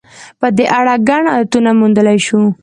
[0.39, 2.41] په دې اړه ګڼ ایتونه موندلای شو.